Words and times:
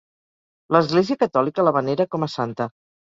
L'Església 0.75 1.19
Catòlica 1.25 1.67
la 1.67 1.75
venera 1.77 2.09
com 2.17 2.27
a 2.29 2.31
santa. 2.37 2.69